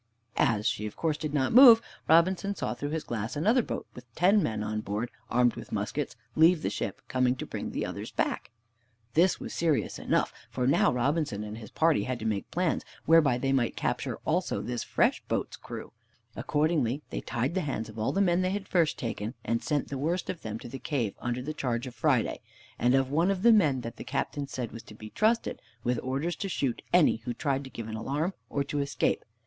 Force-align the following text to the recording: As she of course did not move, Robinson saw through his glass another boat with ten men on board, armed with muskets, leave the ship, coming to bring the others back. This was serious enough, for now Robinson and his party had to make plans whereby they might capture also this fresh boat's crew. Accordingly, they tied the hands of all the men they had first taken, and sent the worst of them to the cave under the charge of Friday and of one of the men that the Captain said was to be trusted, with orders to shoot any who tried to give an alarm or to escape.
As 0.39 0.65
she 0.67 0.87
of 0.87 0.95
course 0.95 1.15
did 1.15 1.31
not 1.31 1.53
move, 1.53 1.79
Robinson 2.07 2.55
saw 2.55 2.73
through 2.73 2.89
his 2.89 3.03
glass 3.03 3.35
another 3.35 3.61
boat 3.61 3.85
with 3.93 4.11
ten 4.15 4.41
men 4.41 4.63
on 4.63 4.81
board, 4.81 5.11
armed 5.29 5.53
with 5.53 5.71
muskets, 5.71 6.15
leave 6.35 6.63
the 6.63 6.71
ship, 6.71 7.03
coming 7.07 7.35
to 7.35 7.45
bring 7.45 7.69
the 7.69 7.85
others 7.85 8.09
back. 8.09 8.49
This 9.13 9.39
was 9.39 9.53
serious 9.53 9.99
enough, 9.99 10.33
for 10.49 10.65
now 10.65 10.91
Robinson 10.91 11.43
and 11.43 11.55
his 11.59 11.69
party 11.69 12.05
had 12.05 12.17
to 12.17 12.25
make 12.25 12.49
plans 12.49 12.83
whereby 13.05 13.37
they 13.37 13.53
might 13.53 13.75
capture 13.75 14.17
also 14.25 14.59
this 14.63 14.83
fresh 14.83 15.21
boat's 15.27 15.55
crew. 15.55 15.93
Accordingly, 16.35 17.03
they 17.11 17.21
tied 17.21 17.53
the 17.53 17.61
hands 17.61 17.87
of 17.87 17.99
all 17.99 18.11
the 18.11 18.21
men 18.21 18.41
they 18.41 18.49
had 18.49 18.67
first 18.67 18.97
taken, 18.97 19.35
and 19.45 19.63
sent 19.63 19.89
the 19.89 19.99
worst 19.99 20.31
of 20.31 20.41
them 20.41 20.57
to 20.57 20.67
the 20.67 20.79
cave 20.79 21.13
under 21.19 21.43
the 21.43 21.53
charge 21.53 21.85
of 21.85 21.93
Friday 21.93 22.41
and 22.79 22.95
of 22.95 23.11
one 23.11 23.29
of 23.29 23.43
the 23.43 23.53
men 23.53 23.81
that 23.81 23.97
the 23.97 24.03
Captain 24.03 24.47
said 24.47 24.71
was 24.71 24.81
to 24.81 24.95
be 24.95 25.11
trusted, 25.11 25.61
with 25.83 25.99
orders 26.01 26.35
to 26.37 26.49
shoot 26.49 26.81
any 26.91 27.17
who 27.17 27.35
tried 27.35 27.63
to 27.63 27.69
give 27.69 27.87
an 27.87 27.95
alarm 27.95 28.33
or 28.49 28.63
to 28.63 28.79
escape. 28.79 29.23